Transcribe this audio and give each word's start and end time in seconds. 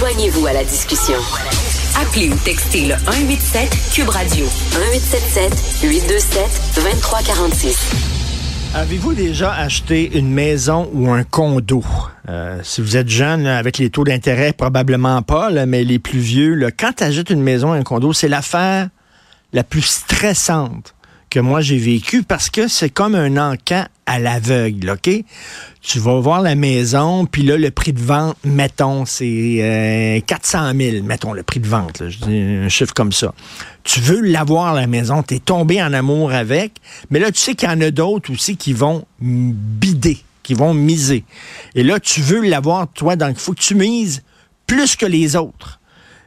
Joignez-vous 0.00 0.46
à 0.46 0.54
la 0.54 0.64
discussion. 0.64 1.18
Appelez 2.00 2.30
ou 2.30 2.36
textez 2.42 2.86
le 2.86 2.94
187 2.94 3.68
Cube 3.92 4.08
Radio 4.08 4.46
1877 4.46 5.52
827 5.82 6.42
2346. 6.76 7.92
Avez-vous 8.74 9.12
déjà 9.12 9.52
acheté 9.52 10.16
une 10.16 10.32
maison 10.32 10.88
ou 10.94 11.10
un 11.10 11.22
condo? 11.22 11.84
Euh, 12.30 12.60
si 12.62 12.80
vous 12.80 12.96
êtes 12.96 13.10
jeune, 13.10 13.46
avec 13.46 13.76
les 13.76 13.90
taux 13.90 14.04
d'intérêt, 14.04 14.54
probablement 14.54 15.20
pas, 15.20 15.50
mais 15.66 15.84
les 15.84 15.98
plus 15.98 16.20
vieux, 16.20 16.54
là, 16.54 16.70
quand 16.70 16.94
tu 16.96 17.04
achètes 17.04 17.28
une 17.28 17.42
maison 17.42 17.72
ou 17.72 17.72
un 17.72 17.82
condo, 17.82 18.14
c'est 18.14 18.28
l'affaire 18.28 18.88
la 19.52 19.64
plus 19.64 19.82
stressante 19.82 20.94
que 21.30 21.40
moi 21.40 21.60
j'ai 21.60 21.78
vécu 21.78 22.22
parce 22.22 22.50
que 22.50 22.68
c'est 22.68 22.90
comme 22.90 23.14
un 23.14 23.36
encan 23.36 23.86
à 24.04 24.18
l'aveugle, 24.18 24.90
OK? 24.90 25.08
Tu 25.80 25.98
vas 26.00 26.18
voir 26.18 26.42
la 26.42 26.56
maison, 26.56 27.24
puis 27.26 27.42
là, 27.42 27.56
le 27.56 27.70
prix 27.70 27.92
de 27.92 28.00
vente, 28.00 28.36
mettons, 28.44 29.06
c'est 29.06 30.22
400 30.26 30.58
euh, 30.58 30.90
000, 30.92 31.04
mettons, 31.04 31.32
le 31.32 31.44
prix 31.44 31.60
de 31.60 31.68
vente, 31.68 32.02
je 32.08 32.18
dis 32.18 32.36
un 32.36 32.68
chiffre 32.68 32.92
comme 32.92 33.12
ça. 33.12 33.32
Tu 33.84 34.00
veux 34.00 34.20
l'avoir, 34.20 34.74
la 34.74 34.88
maison, 34.88 35.22
tu 35.22 35.36
es 35.36 35.38
tombé 35.38 35.80
en 35.80 35.92
amour 35.92 36.32
avec, 36.32 36.72
mais 37.10 37.20
là, 37.20 37.30
tu 37.30 37.38
sais 37.38 37.54
qu'il 37.54 37.68
y 37.68 37.72
en 37.72 37.80
a 37.80 37.92
d'autres 37.92 38.32
aussi 38.32 38.56
qui 38.56 38.72
vont 38.72 39.04
bider, 39.20 40.18
qui 40.42 40.54
vont 40.54 40.74
miser. 40.74 41.24
Et 41.76 41.84
là, 41.84 42.00
tu 42.00 42.20
veux 42.20 42.42
l'avoir, 42.42 42.88
toi, 42.92 43.14
donc 43.14 43.36
il 43.36 43.40
faut 43.40 43.52
que 43.52 43.60
tu 43.60 43.76
mises 43.76 44.22
plus 44.66 44.96
que 44.96 45.06
les 45.06 45.36
autres. 45.36 45.79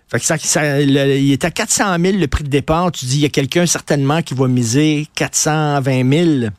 Fait 0.09 0.19
que 0.19 0.47
ça, 0.47 0.81
il 0.81 1.31
est 1.31 1.43
à 1.43 1.51
400 1.51 1.97
000 1.99 2.17
le 2.17 2.27
prix 2.27 2.43
de 2.43 2.49
départ. 2.49 2.91
Tu 2.91 3.05
dis, 3.05 3.17
il 3.17 3.21
y 3.21 3.25
a 3.25 3.29
quelqu'un 3.29 3.65
certainement 3.65 4.21
qui 4.21 4.33
va 4.33 4.47
miser 4.47 5.07
420 5.15 6.11
000. 6.11 6.49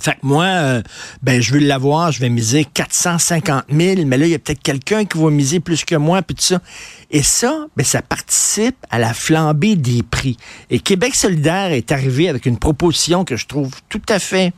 Fait 0.00 0.12
que 0.12 0.18
moi, 0.22 0.44
euh, 0.44 0.82
ben, 1.22 1.42
je 1.42 1.52
veux 1.52 1.58
l'avoir, 1.58 2.12
je 2.12 2.20
vais 2.20 2.28
miser 2.28 2.64
450 2.64 3.64
000, 3.68 4.04
mais 4.06 4.16
là, 4.16 4.26
il 4.26 4.30
y 4.30 4.34
a 4.34 4.38
peut-être 4.38 4.62
quelqu'un 4.62 5.04
qui 5.04 5.18
va 5.18 5.30
miser 5.30 5.58
plus 5.58 5.84
que 5.84 5.96
moi, 5.96 6.22
puis 6.22 6.36
tout 6.36 6.44
ça. 6.44 6.60
Et 7.10 7.24
ça, 7.24 7.66
ben, 7.76 7.82
ça 7.82 8.00
participe 8.00 8.76
à 8.90 9.00
la 9.00 9.12
flambée 9.12 9.74
des 9.74 10.04
prix. 10.04 10.36
Et 10.70 10.78
Québec 10.78 11.16
solidaire 11.16 11.72
est 11.72 11.90
arrivé 11.90 12.28
avec 12.28 12.46
une 12.46 12.58
proposition 12.58 13.24
que 13.24 13.36
je 13.36 13.46
trouve 13.46 13.72
tout 13.88 14.02
à 14.08 14.20
fait 14.20 14.52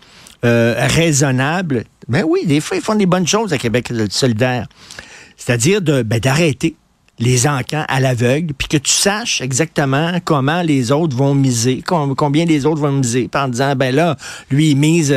euh, 0.45 0.75
raisonnable. 0.77 1.85
Ben 2.09 2.23
oui, 2.27 2.45
des 2.45 2.61
fois, 2.61 2.77
ils 2.77 2.83
font 2.83 2.95
des 2.95 3.07
bonnes 3.07 3.27
choses 3.27 3.55
à 3.55 3.59
Québec 3.59 3.91
solidaire. 4.11 4.67
C'est-à-dire 5.39 5.81
ben, 5.81 6.19
d'arrêter 6.21 6.77
les 7.21 7.47
encans 7.47 7.85
à 7.87 8.01
l'aveugle, 8.01 8.55
puis 8.55 8.67
que 8.67 8.79
tu 8.79 8.91
saches 8.91 9.43
exactement 9.43 10.13
comment 10.25 10.63
les 10.63 10.91
autres 10.91 11.15
vont 11.15 11.35
miser, 11.35 11.83
combien 11.87 12.47
les 12.47 12.65
autres 12.65 12.81
vont 12.81 12.93
miser, 12.93 13.29
en 13.35 13.49
disant, 13.49 13.77
ben 13.77 13.95
là, 13.95 14.17
lui, 14.51 14.71
il 14.71 14.77
mise 14.77 15.15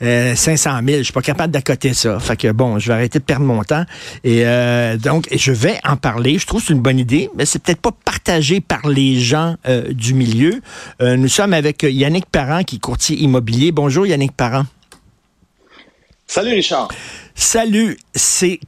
500 0.00 0.02
euh, 0.02 0.82
000, 0.84 0.98
je 0.98 1.02
suis 1.04 1.12
pas 1.12 1.22
capable 1.22 1.52
d'accoter 1.52 1.94
ça. 1.94 2.18
Fait 2.18 2.36
que 2.36 2.50
bon, 2.50 2.78
je 2.80 2.88
vais 2.88 2.94
arrêter 2.94 3.20
de 3.20 3.24
perdre 3.24 3.46
mon 3.46 3.62
temps. 3.62 3.84
Et 4.24 4.44
euh, 4.44 4.96
donc, 4.96 5.28
je 5.32 5.52
vais 5.52 5.78
en 5.84 5.96
parler. 5.96 6.38
Je 6.38 6.46
trouve 6.46 6.60
que 6.60 6.66
c'est 6.66 6.74
une 6.74 6.82
bonne 6.82 6.98
idée, 6.98 7.30
mais 7.36 7.46
c'est 7.46 7.62
peut-être 7.62 7.80
pas 7.80 7.92
partagé 8.04 8.60
par 8.60 8.88
les 8.88 9.20
gens 9.20 9.54
euh, 9.66 9.92
du 9.92 10.14
milieu. 10.14 10.60
nous 11.00 11.28
sommes 11.28 11.52
avec 11.54 11.84
Yannick 11.84 12.26
Parent, 12.26 12.64
qui 12.64 12.76
est 12.76 12.80
courtier 12.80 13.16
immobilier. 13.16 13.70
Bonjour, 13.70 14.06
Yannick 14.06 14.32
Parent. 14.32 14.64
Salut, 16.26 16.54
Richard. 16.54 16.88
Salut. 17.34 17.96
C'est 18.14 18.58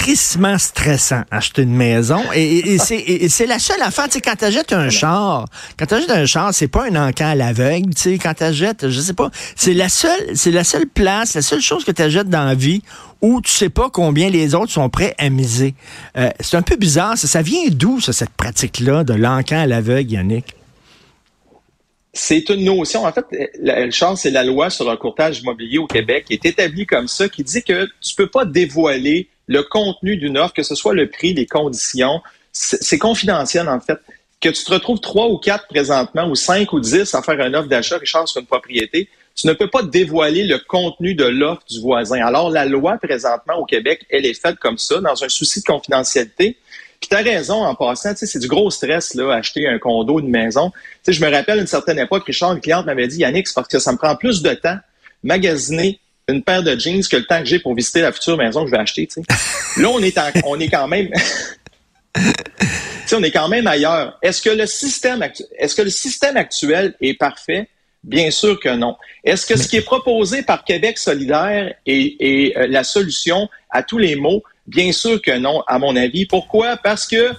crissement 0.00 0.56
stressant 0.56 1.24
acheter 1.30 1.62
une 1.62 1.76
maison. 1.76 2.22
Et, 2.34 2.78
c'est 2.78 3.46
la 3.46 3.58
seule 3.58 3.82
affaire, 3.82 4.06
tu 4.06 4.12
sais, 4.12 4.20
quand 4.22 4.34
tu 4.34 4.46
achètes 4.46 4.72
un 4.72 4.88
char, 4.88 5.44
quand 5.78 5.84
tu 5.84 5.94
achètes 5.94 6.10
un 6.10 6.24
char, 6.24 6.54
c'est 6.54 6.68
pas 6.68 6.86
un 6.90 6.96
encan 6.96 7.26
à 7.26 7.34
l'aveugle, 7.34 7.94
tu 7.94 8.02
sais, 8.02 8.18
quand 8.18 8.32
tu 8.32 8.44
achètes, 8.44 8.88
je 8.88 8.98
sais 8.98 9.12
pas, 9.12 9.30
c'est 9.56 9.74
la 9.74 9.90
seule, 9.90 10.34
c'est 10.34 10.52
la 10.52 10.64
seule 10.64 10.86
place, 10.86 11.34
la 11.34 11.42
seule 11.42 11.60
chose 11.60 11.84
que 11.84 11.92
tu 11.92 12.00
achètes 12.00 12.30
dans 12.30 12.44
la 12.44 12.54
vie 12.54 12.82
où 13.20 13.42
tu 13.42 13.50
sais 13.50 13.68
pas 13.68 13.90
combien 13.90 14.30
les 14.30 14.54
autres 14.54 14.72
sont 14.72 14.88
prêts 14.88 15.14
à 15.18 15.28
miser. 15.28 15.74
Euh, 16.16 16.30
c'est 16.40 16.56
un 16.56 16.62
peu 16.62 16.76
bizarre, 16.76 17.18
ça, 17.18 17.28
ça 17.28 17.42
vient 17.42 17.68
d'où, 17.70 18.00
cette 18.00 18.30
pratique-là 18.30 19.04
de 19.04 19.12
l'encan 19.12 19.60
à 19.60 19.66
l'aveugle, 19.66 20.12
Yannick? 20.12 20.54
C'est 22.12 22.48
une 22.48 22.64
notion. 22.64 23.04
En 23.04 23.12
fait, 23.12 23.26
la, 23.60 23.88
chance, 23.90 24.22
c'est 24.22 24.30
la 24.30 24.44
loi 24.44 24.70
sur 24.70 24.90
le 24.90 24.96
courtage 24.96 25.40
immobilier 25.40 25.78
au 25.78 25.86
Québec 25.86 26.24
qui 26.26 26.32
est 26.32 26.44
établie 26.44 26.86
comme 26.86 27.06
ça, 27.06 27.28
qui 27.28 27.44
dit 27.44 27.62
que 27.62 27.86
tu 28.00 28.14
peux 28.16 28.28
pas 28.28 28.44
dévoiler 28.44 29.28
le 29.50 29.64
contenu 29.64 30.16
d'une 30.16 30.38
offre, 30.38 30.54
que 30.54 30.62
ce 30.62 30.76
soit 30.76 30.94
le 30.94 31.08
prix, 31.10 31.34
les 31.34 31.44
conditions. 31.44 32.22
C'est 32.52 32.98
confidentiel, 32.98 33.68
en 33.68 33.80
fait. 33.80 33.98
Que 34.40 34.48
tu 34.48 34.64
te 34.64 34.72
retrouves 34.72 35.00
trois 35.00 35.26
ou 35.26 35.38
quatre 35.38 35.66
présentement, 35.66 36.28
ou 36.28 36.36
cinq 36.36 36.72
ou 36.72 36.78
dix 36.78 37.14
à 37.14 37.20
faire 37.20 37.38
une 37.40 37.56
offre 37.56 37.68
d'achat, 37.68 37.98
Richard, 37.98 38.28
sur 38.28 38.40
une 38.40 38.46
propriété, 38.46 39.08
tu 39.34 39.48
ne 39.48 39.52
peux 39.52 39.68
pas 39.68 39.82
dévoiler 39.82 40.44
le 40.44 40.58
contenu 40.58 41.14
de 41.14 41.24
l'offre 41.24 41.62
du 41.68 41.80
voisin. 41.80 42.24
Alors, 42.24 42.48
la 42.48 42.64
loi 42.64 42.96
présentement 43.02 43.56
au 43.56 43.64
Québec, 43.64 44.06
elle 44.08 44.24
est 44.24 44.40
faite 44.40 44.56
comme 44.60 44.78
ça, 44.78 45.00
dans 45.00 45.22
un 45.24 45.28
souci 45.28 45.60
de 45.60 45.64
confidentialité. 45.64 46.56
Puis 47.00 47.08
tu 47.08 47.16
as 47.16 47.22
raison 47.22 47.64
en 47.64 47.74
passant, 47.74 48.12
c'est 48.14 48.38
du 48.38 48.46
gros 48.46 48.70
stress, 48.70 49.14
là, 49.14 49.34
acheter 49.34 49.66
un 49.66 49.78
condo, 49.78 50.20
une 50.20 50.30
maison. 50.30 50.70
sais, 51.02 51.12
je 51.12 51.24
me 51.24 51.30
rappelle 51.30 51.58
une 51.58 51.66
certaine 51.66 51.98
époque, 51.98 52.24
Richard, 52.24 52.52
une 52.52 52.60
cliente 52.60 52.86
m'avait 52.86 53.08
dit, 53.08 53.18
Yannick, 53.18 53.48
c'est 53.48 53.54
parce 53.54 53.68
que 53.68 53.80
ça 53.80 53.90
me 53.90 53.98
prend 53.98 54.14
plus 54.14 54.42
de 54.42 54.54
temps 54.54 54.78
magasiner 55.24 55.98
une 56.30 56.42
paire 56.42 56.62
de 56.62 56.78
jeans 56.78 57.02
que 57.02 57.16
le 57.16 57.24
temps 57.24 57.40
que 57.40 57.46
j'ai 57.46 57.58
pour 57.58 57.74
visiter 57.74 58.00
la 58.00 58.12
future 58.12 58.36
maison 58.36 58.62
que 58.62 58.68
je 58.68 58.72
vais 58.72 58.80
acheter. 58.80 59.08
Là, 59.76 59.88
on 59.90 60.02
est, 60.02 60.18
on 60.44 60.58
est 60.58 60.68
quand 60.68 60.88
même. 60.88 61.08
on 63.12 63.22
est 63.22 63.30
quand 63.30 63.48
même 63.48 63.66
ailleurs. 63.66 64.18
Est-ce 64.22 64.42
que 64.42 64.50
le 64.50 64.66
système 64.66 65.26
est-ce 65.58 65.74
que 65.74 65.82
le 65.82 65.90
système 65.90 66.36
actuel 66.36 66.94
est 67.00 67.14
parfait? 67.14 67.68
Bien 68.02 68.30
sûr 68.30 68.58
que 68.58 68.70
non. 68.70 68.96
Est-ce 69.24 69.44
que 69.44 69.58
ce 69.58 69.68
qui 69.68 69.76
est 69.76 69.82
proposé 69.82 70.42
par 70.42 70.64
Québec 70.64 70.96
solidaire 70.96 71.74
est, 71.84 72.56
euh, 72.56 72.66
la 72.66 72.82
solution 72.82 73.48
à 73.68 73.82
tous 73.82 73.98
les 73.98 74.16
maux? 74.16 74.42
Bien 74.66 74.92
sûr 74.92 75.20
que 75.20 75.36
non, 75.36 75.62
à 75.66 75.78
mon 75.78 75.94
avis. 75.96 76.24
Pourquoi? 76.24 76.76
Parce 76.78 77.06
que 77.06 77.32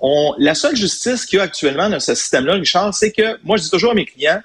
on, 0.00 0.34
la 0.38 0.54
seule 0.54 0.76
justice 0.76 1.26
qu'il 1.26 1.38
y 1.38 1.40
a 1.40 1.44
actuellement 1.44 1.88
dans 1.90 2.00
ce 2.00 2.14
système-là, 2.14 2.54
Richard, 2.54 2.94
c'est 2.94 3.12
que 3.12 3.38
moi, 3.44 3.56
je 3.56 3.64
dis 3.64 3.70
toujours 3.70 3.92
à 3.92 3.94
mes 3.94 4.06
clients, 4.06 4.40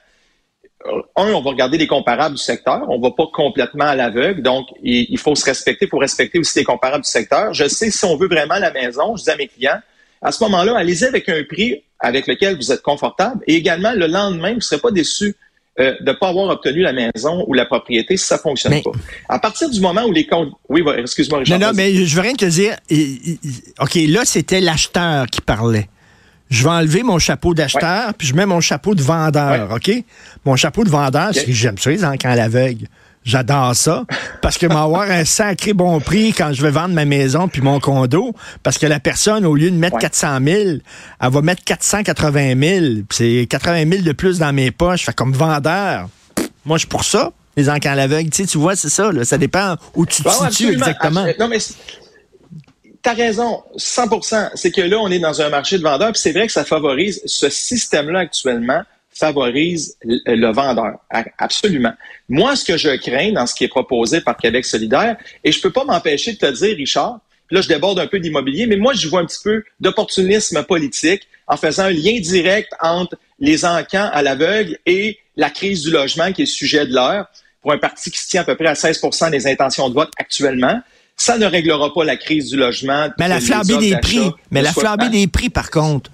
un, 1.16 1.34
on 1.34 1.42
va 1.42 1.50
regarder 1.50 1.78
les 1.78 1.88
comparables 1.88 2.36
du 2.36 2.42
secteur. 2.42 2.86
On 2.90 3.00
va 3.00 3.12
pas 3.12 3.28
complètement 3.34 3.86
à 3.86 3.96
l'aveugle. 3.96 4.42
Donc, 4.42 4.68
il, 4.84 5.18
faut 5.18 5.36
se 5.36 5.46
respecter 5.46 5.88
pour 5.88 6.02
respecter 6.02 6.40
aussi 6.40 6.59
les 6.59 6.66
comparables 6.66 7.03
du 7.03 7.09
secteur. 7.09 7.53
Je 7.53 7.68
sais 7.68 7.92
si 7.92 8.06
on 8.06 8.16
veut 8.18 8.28
vraiment 8.28 8.58
la 8.58 8.72
maison, 8.72 9.16
je 9.16 9.24
dis 9.24 9.30
à 9.30 9.36
mes 9.36 9.47
clients, 9.47 9.80
à 10.22 10.31
ce 10.31 10.44
moment-là, 10.44 10.78
allez-y 10.78 11.06
avec 11.06 11.30
un 11.30 11.44
prix 11.44 11.84
avec 12.00 12.28
lequel 12.28 12.56
vous 12.56 12.72
êtes 12.72 12.81
confortable. 12.81 13.42
Et 13.47 13.56
également, 13.56 13.94
le 13.94 14.08
lendemain, 14.08 14.50
vous 14.50 14.58
ne 14.58 14.62
serez 14.62 14.80
pas 14.80 14.92
déçu 14.92 15.36
euh, 15.80 15.96
de 16.02 16.12
ne 16.12 16.14
pas 16.14 16.30
avoir 16.30 16.50
obtenu 16.50 16.81
la 16.81 16.94
maison 16.94 17.46
ou 17.48 17.53
la 17.53 17.66
propriété 17.66 18.18
si 18.18 18.25
ça 18.25 18.36
ne 18.36 18.42
fonctionne 18.42 18.81
pas. 18.81 18.92
À 19.30 19.40
partir 19.40 19.69
du 19.69 19.80
moment 19.80 20.03
où 20.03 20.12
les 20.12 20.28
comptes... 20.28 20.52
Oui, 20.68 20.84
excuse-moi, 20.98 21.40
Richard. 21.40 21.59
Non, 21.59 21.68
non, 21.68 21.74
mais 21.74 21.94
je 21.94 22.16
veux 22.16 22.22
rien 22.22 22.34
te 22.34 22.46
dire. 22.46 22.75
OK, 23.80 23.96
là, 24.08 24.25
c'était 24.25 24.62
l'acheteur 24.62 25.28
qui 25.28 25.42
parlait 25.42 25.88
je 26.51 26.63
vais 26.63 26.69
enlever 26.69 27.01
mon 27.01 27.17
chapeau 27.17 27.53
d'acheteur, 27.53 28.13
puis 28.13 28.28
je 28.28 28.35
mets 28.35 28.45
mon 28.45 28.59
chapeau 28.59 28.94
de 28.94 29.01
vendeur, 29.01 29.72
OK? 29.72 29.89
Mon 30.45 30.57
chapeau 30.57 30.84
de 30.84 30.89
vendeur, 30.89 31.29
c'est 31.34 31.45
que 31.45 31.51
j'aime 31.53 31.78
ça, 31.78 31.89
les 31.89 32.03
encans 32.03 32.29
à 32.29 32.35
l'aveugle. 32.35 32.88
J'adore 33.23 33.75
ça 33.75 34.03
parce 34.41 34.57
que 34.57 34.66
m'avoir 34.66 35.03
un 35.03 35.25
sacré 35.25 35.73
bon 35.73 36.00
prix 36.00 36.34
quand 36.34 36.53
je 36.53 36.62
vais 36.63 36.72
vendre 36.72 36.95
ma 36.95 37.06
maison 37.06 37.47
puis 37.47 37.62
mon 37.62 37.79
condo 37.79 38.34
parce 38.63 38.79
que 38.79 38.88
la 38.88 39.00
personne, 39.00 39.45
au 39.45 39.56
lieu 39.56 39.69
de 39.69 39.75
mettre 39.75 40.00
400 40.00 40.39
000, 40.44 40.59
elle 40.59 40.81
va 41.19 41.41
mettre 41.44 41.63
480 41.63 42.53
000. 42.59 42.85
C'est 43.12 43.45
80 43.47 43.89
000 43.91 44.01
de 44.01 44.12
plus 44.12 44.39
dans 44.39 44.51
mes 44.51 44.72
poches. 44.72 45.06
Fait 45.06 45.13
comme 45.13 45.33
vendeur, 45.33 46.09
moi, 46.66 46.78
je 46.78 46.81
suis 46.81 46.88
pour 46.88 47.03
ça, 47.03 47.31
les 47.56 47.69
encans 47.69 47.91
à 47.91 47.95
l'aveugle. 47.95 48.31
Tu, 48.31 48.41
sais, 48.41 48.47
tu 48.47 48.57
vois, 48.57 48.75
c'est 48.75 48.89
ça. 48.89 49.12
ça 49.23 49.38
dépend 49.38 49.75
où 49.94 50.07
tu 50.07 50.23
te 50.23 50.29
situes 50.29 50.73
exactement. 50.73 51.25
Non, 51.39 51.47
mais 51.47 51.59
T'as 53.03 53.13
raison, 53.13 53.63
100%. 53.78 54.51
C'est 54.56 54.72
que 54.72 54.81
là, 54.81 54.97
on 55.00 55.09
est 55.09 55.19
dans 55.19 55.41
un 55.41 55.50
marché 55.50 55.78
de 55.78 55.84
vendeurs, 55.84 56.12
puis 56.12 56.22
c'est 56.22 56.34
vrai 56.34 56.45
que 56.45 56.53
ça 56.53 56.66
favorise 56.66 57.22
ce 57.25 57.50
système-là 57.50 58.19
actuellement 58.19 58.84
favorise 59.13 59.97
le 60.03 60.51
vendeur. 60.51 61.00
Absolument. 61.38 61.94
Moi, 62.29 62.56
ce 62.56 62.66
que 62.66 62.78
je 62.78 62.95
crains 62.95 63.31
dans 63.31 63.45
ce 63.45 63.53
qui 63.53 63.66
est 63.66 63.69
proposé 63.69 64.22
par 64.22 64.38
Québec 64.38 64.66
solidaire, 64.66 65.17
et 65.44 65.51
je 65.51 65.62
peux 65.62 65.72
pas 65.72 65.84
m'empêcher 65.84 66.34
de 66.34 66.38
te 66.38 66.51
dire, 66.51 66.75
Richard, 66.75 67.19
là, 67.51 67.62
je 67.62 67.67
déborde 67.67 68.00
un 68.00 68.07
peu 68.07 68.19
d'immobilier, 68.19 68.65
mais 68.65 68.77
moi, 68.77 68.94
je 68.94 69.07
vois 69.07 69.19
un 69.19 69.25
petit 69.25 69.44
peu 69.44 69.63
d'opportunisme 69.80 70.63
politique 70.63 71.27
en 71.47 71.57
faisant 71.57 71.83
un 71.83 71.92
lien 71.92 72.19
direct 72.19 72.71
entre 72.80 73.18
les 73.39 73.65
encans 73.65 74.09
à 74.12 74.21
l'aveugle 74.21 74.77
et 74.86 75.19
la 75.36 75.50
crise 75.50 75.83
du 75.83 75.92
logement 75.92 76.31
qui 76.31 76.44
est 76.44 76.45
sujet 76.45 76.86
de 76.86 76.94
l'heure 76.94 77.27
pour 77.62 77.74
un 77.74 77.77
parti 77.77 78.09
qui 78.09 78.19
se 78.19 78.27
tient 78.27 78.42
à 78.42 78.45
peu 78.45 78.56
près 78.56 78.68
à 78.68 78.75
16 78.75 79.01
des 79.31 79.47
intentions 79.47 79.89
de 79.89 79.94
vote 79.94 80.12
actuellement. 80.18 80.81
Ça 81.23 81.38
ne 81.38 81.45
réglera 81.45 81.94
pas 81.94 82.03
la 82.03 82.18
crise 82.18 82.50
du 82.50 82.57
logement. 82.57 83.09
Mais 83.19 83.27
la 83.27 83.39
flambée 83.39 83.77
des 83.77 83.95
prix. 83.97 84.31
Mais 84.50 84.63
la 84.63 84.73
flambée 84.73 85.09
des 85.09 85.27
prix, 85.27 85.51
par 85.51 85.69
contre. 85.69 86.09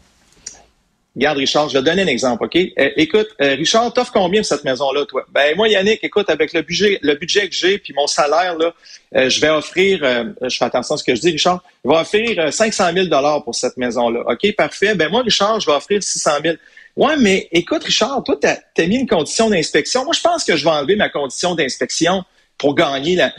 Regarde, 1.16 1.38
Richard, 1.38 1.70
je 1.70 1.76
vais 1.76 1.80
te 1.80 1.86
donner 1.86 2.02
un 2.02 2.08
exemple, 2.08 2.44
OK? 2.44 2.58
Euh, 2.58 2.90
écoute, 2.98 3.30
euh, 3.42 3.56
Richard, 3.56 3.94
t'offres 3.94 4.12
combien 4.12 4.42
pour 4.42 4.48
cette 4.48 4.66
maison-là, 4.66 5.06
toi? 5.06 5.26
Ben, 5.32 5.56
moi, 5.56 5.70
Yannick, 5.70 6.04
écoute, 6.04 6.30
avec 6.30 6.52
le 6.52 6.62
budget, 6.62 7.00
le 7.02 7.16
budget 7.16 7.48
que 7.48 7.56
j'ai, 7.56 7.78
puis 7.78 7.94
mon 7.94 8.06
salaire, 8.06 8.58
là, 8.58 8.74
euh, 9.16 9.30
je 9.30 9.40
vais 9.40 9.50
offrir, 9.50 10.00
je 10.42 10.58
fais 10.58 10.66
attention 10.66 10.96
à 10.96 10.98
ce 10.98 11.06
que 11.06 11.16
je 11.16 11.22
dis, 11.22 11.32
Richard, 11.32 11.64
je 11.86 11.90
vais 11.90 11.96
offrir 11.96 12.54
500 12.54 12.92
000 12.94 13.42
pour 13.46 13.56
cette 13.56 13.78
maison-là. 13.78 14.24
OK, 14.28 14.56
parfait. 14.58 14.94
Ben, 14.94 15.10
moi, 15.10 15.22
Richard, 15.22 15.62
je 15.62 15.68
vais 15.68 15.76
offrir 15.76 16.04
600 16.04 16.32
000 16.44 16.56
Ouais, 16.98 17.16
mais 17.18 17.48
écoute, 17.54 17.86
Richard, 17.86 18.24
toi, 18.26 18.38
tu 18.40 18.48
as, 18.48 18.88
mis 18.88 18.98
une 18.98 19.08
condition 19.08 19.50
d'inspection. 19.50 20.04
Moi, 20.04 20.14
je 20.14 20.22
pense 20.22 20.44
que 20.44 20.58
je 20.58 20.66
vais 20.66 20.72
enlever 20.72 20.98
ma 20.98 21.08
condition 21.08 21.56
d'inspection 21.56 22.26
pour 22.58 22.76
gagner 22.76 23.16
la, 23.16 23.32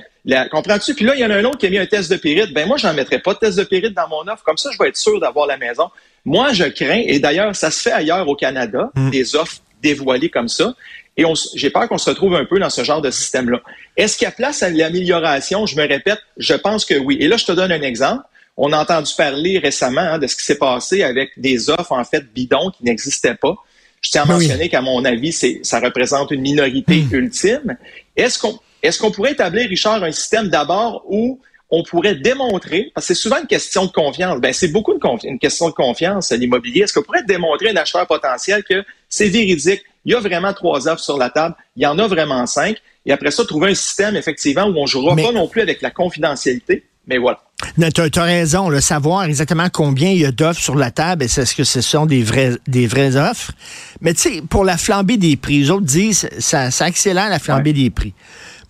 Comprends-tu? 0.50 0.94
Puis 0.94 1.04
là, 1.04 1.14
il 1.14 1.20
y 1.20 1.24
en 1.24 1.30
a 1.30 1.36
un 1.36 1.44
autre 1.44 1.58
qui 1.58 1.66
a 1.66 1.70
mis 1.70 1.78
un 1.78 1.86
test 1.86 2.10
de 2.10 2.16
périte. 2.16 2.52
Ben 2.52 2.66
moi, 2.66 2.76
j'en 2.76 2.92
mettrais 2.92 3.18
pas 3.18 3.34
de 3.34 3.38
test 3.38 3.58
de 3.58 3.64
périte 3.64 3.94
dans 3.94 4.08
mon 4.08 4.30
offre. 4.30 4.42
Comme 4.44 4.58
ça, 4.58 4.70
je 4.72 4.78
vais 4.78 4.88
être 4.88 4.96
sûr 4.96 5.20
d'avoir 5.20 5.46
la 5.46 5.56
maison. 5.56 5.88
Moi, 6.24 6.52
je 6.52 6.64
crains, 6.64 7.02
et 7.06 7.18
d'ailleurs, 7.18 7.54
ça 7.56 7.70
se 7.70 7.80
fait 7.80 7.92
ailleurs 7.92 8.28
au 8.28 8.34
Canada, 8.34 8.90
hmm. 8.94 9.10
des 9.10 9.36
offres 9.36 9.58
dévoilées 9.82 10.28
comme 10.28 10.48
ça. 10.48 10.74
Et 11.16 11.24
j'ai 11.54 11.70
peur 11.70 11.88
qu'on 11.88 11.98
se 11.98 12.10
retrouve 12.10 12.36
un 12.36 12.44
peu 12.44 12.60
dans 12.60 12.70
ce 12.70 12.84
genre 12.84 13.02
de 13.02 13.10
système-là. 13.10 13.60
Est-ce 13.96 14.16
qu'il 14.16 14.24
y 14.24 14.28
a 14.28 14.30
place 14.30 14.62
à 14.62 14.70
l'amélioration? 14.70 15.66
Je 15.66 15.76
me 15.76 15.86
répète, 15.86 16.20
je 16.36 16.54
pense 16.54 16.84
que 16.84 16.94
oui. 16.94 17.16
Et 17.20 17.26
là, 17.26 17.36
je 17.36 17.44
te 17.44 17.52
donne 17.52 17.72
un 17.72 17.82
exemple. 17.82 18.22
On 18.56 18.72
a 18.72 18.78
entendu 18.78 19.12
parler 19.16 19.58
récemment 19.58 20.00
hein, 20.00 20.18
de 20.18 20.26
ce 20.26 20.36
qui 20.36 20.44
s'est 20.44 20.58
passé 20.58 21.02
avec 21.02 21.30
des 21.36 21.70
offres, 21.70 21.92
en 21.92 22.04
fait, 22.04 22.32
bidons 22.32 22.70
qui 22.70 22.84
n'existaient 22.84 23.34
pas. 23.34 23.56
Je 24.00 24.10
tiens 24.10 24.22
à 24.22 24.26
mentionner 24.26 24.68
qu'à 24.68 24.80
mon 24.80 25.04
avis, 25.04 25.32
ça 25.62 25.80
représente 25.80 26.30
une 26.30 26.40
minorité 26.40 27.02
hmm. 27.02 27.14
ultime. 27.14 27.76
Est-ce 28.16 28.38
qu'on 28.38 28.58
est-ce 28.88 28.98
qu'on 28.98 29.10
pourrait 29.10 29.32
établir, 29.32 29.68
Richard, 29.68 30.02
un 30.02 30.12
système 30.12 30.48
d'abord 30.48 31.04
où 31.08 31.40
on 31.70 31.82
pourrait 31.82 32.14
démontrer, 32.14 32.90
parce 32.94 33.06
que 33.06 33.14
c'est 33.14 33.20
souvent 33.20 33.38
une 33.40 33.46
question 33.46 33.84
de 33.84 33.90
confiance, 33.90 34.40
ben 34.40 34.52
c'est 34.52 34.68
beaucoup 34.68 34.94
une, 34.94 35.38
question 35.38 35.68
de 35.68 35.74
confiance, 35.74 36.32
l'immobilier. 36.32 36.82
Est-ce 36.82 36.94
qu'on 36.94 37.02
pourrait 37.02 37.24
démontrer 37.24 37.68
à 37.68 37.72
un 37.72 37.76
acheteur 37.76 38.06
potentiel 38.06 38.64
que 38.64 38.82
c'est 39.08 39.28
véridique, 39.28 39.82
il 40.04 40.12
y 40.12 40.14
a 40.14 40.20
vraiment 40.20 40.54
trois 40.54 40.88
offres 40.88 41.02
sur 41.02 41.18
la 41.18 41.28
table, 41.28 41.54
il 41.76 41.82
y 41.82 41.86
en 41.86 41.98
a 41.98 42.06
vraiment 42.06 42.46
cinq, 42.46 42.78
et 43.04 43.12
après 43.12 43.30
ça, 43.30 43.44
trouver 43.44 43.72
un 43.72 43.74
système, 43.74 44.16
effectivement, 44.16 44.64
où 44.64 44.78
on 44.78 44.82
ne 44.82 44.86
jouera 44.86 45.14
pas 45.14 45.32
non 45.32 45.46
plus 45.46 45.60
avec 45.60 45.82
la 45.82 45.90
confidentialité, 45.90 46.84
mais 47.06 47.18
voilà. 47.18 47.40
Tu 47.92 48.18
as, 48.18 48.22
raison, 48.22 48.68
le 48.68 48.80
savoir 48.80 49.24
exactement 49.24 49.68
combien 49.70 50.10
il 50.10 50.20
y 50.20 50.24
a 50.24 50.30
d'offres 50.30 50.60
sur 50.60 50.76
la 50.76 50.90
table, 50.90 51.24
est-ce 51.24 51.54
que 51.54 51.64
ce 51.64 51.80
sont 51.80 52.06
des 52.06 52.22
vraies, 52.22 52.52
des 52.66 52.86
vraies 52.86 53.16
offres? 53.16 53.52
Mais 54.00 54.14
tu 54.14 54.20
sais, 54.20 54.42
pour 54.48 54.64
la 54.64 54.78
flambée 54.78 55.16
des 55.16 55.36
prix, 55.36 55.60
les 55.60 55.70
autres 55.70 55.86
disent 55.86 56.28
ça, 56.38 56.70
ça 56.70 56.84
accélère 56.84 57.28
la 57.28 57.38
flambée 57.38 57.72
des 57.72 57.90
prix. 57.90 58.14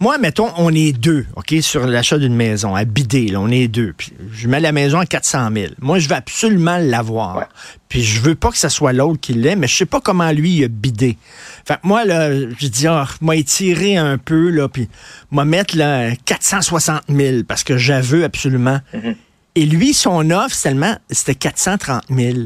Moi, 0.00 0.16
mettons, 0.18 0.52
on 0.56 0.72
est 0.72 0.92
deux, 0.92 1.26
OK, 1.34 1.56
sur 1.60 1.84
l'achat 1.84 2.18
d'une 2.18 2.36
maison, 2.36 2.76
à 2.76 2.84
bider, 2.84 3.26
là, 3.28 3.40
on 3.40 3.48
est 3.48 3.66
deux. 3.66 3.92
Puis 3.96 4.12
je 4.32 4.46
mets 4.46 4.60
la 4.60 4.70
maison 4.70 4.98
à 5.00 5.06
400 5.06 5.48
000. 5.52 5.72
Moi, 5.80 5.98
je 5.98 6.08
veux 6.08 6.14
absolument 6.14 6.78
l'avoir. 6.78 7.48
Puis 7.88 8.04
je 8.04 8.20
veux 8.20 8.36
pas 8.36 8.50
que 8.50 8.58
ce 8.58 8.68
soit 8.68 8.92
l'autre 8.92 9.18
qui 9.20 9.32
l'ait, 9.32 9.56
mais 9.56 9.66
je 9.66 9.76
sais 9.76 9.86
pas 9.86 10.00
comment 10.00 10.30
lui 10.30 10.50
il 10.52 10.64
a 10.64 10.68
bidé. 10.68 11.18
Fait 11.66 11.80
moi, 11.82 12.04
là, 12.04 12.30
je 12.32 12.66
dis, 12.68 12.86
ah, 12.86 13.08
moi, 13.20 13.34
étirer 13.34 13.96
un 13.96 14.18
peu, 14.18 14.50
là, 14.50 14.68
puis 14.68 14.88
moi, 15.32 15.44
mettre, 15.44 15.76
là, 15.76 16.14
460 16.24 17.02
000, 17.08 17.42
parce 17.42 17.64
que 17.64 17.76
j'aveux 17.76 18.22
absolument. 18.22 18.80
Mm-hmm. 18.94 19.16
Et 19.56 19.66
lui, 19.66 19.94
son 19.94 20.30
offre, 20.30 20.54
seulement, 20.54 20.96
c'était 21.10 21.34
430 21.34 22.04
000. 22.08 22.38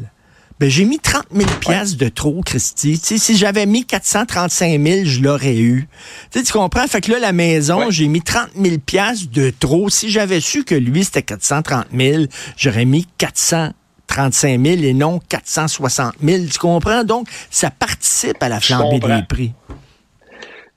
Ben, 0.60 0.70
j'ai 0.70 0.84
mis 0.84 0.99
30 0.99 1.25
000 1.34 1.49
pièces 1.60 1.96
de 1.96 2.08
trop, 2.08 2.40
Christy. 2.43 2.96
si 2.96 3.37
j'avais 3.37 3.66
mis 3.66 3.84
435 3.84 4.81
000, 4.81 5.04
je 5.04 5.20
l'aurais 5.20 5.56
eu. 5.56 5.88
tu 6.32 6.44
comprends? 6.52 6.87
Fait 6.87 7.00
que 7.00 7.10
là, 7.12 7.19
la 7.19 7.32
maison, 7.32 7.90
j'ai 7.90 8.08
mis 8.08 8.22
30 8.22 8.50
000 8.60 8.78
pièces 8.78 9.28
de 9.28 9.50
trop. 9.50 9.88
Si 9.88 10.10
j'avais 10.10 10.40
su 10.40 10.64
que 10.64 10.75
lui, 10.75 11.04
c'était 11.04 11.22
430 11.22 11.87
000, 11.96 12.25
j'aurais 12.56 12.84
mis 12.84 13.06
435 13.19 14.64
000 14.64 14.82
et 14.82 14.94
non 14.94 15.20
460 15.28 16.14
000. 16.22 16.44
Tu 16.50 16.58
comprends? 16.58 17.04
Donc, 17.04 17.28
ça 17.50 17.70
participe 17.70 18.43
à 18.43 18.49
la 18.49 18.60
flambée 18.60 19.00
des 19.00 19.22
prix. 19.28 19.52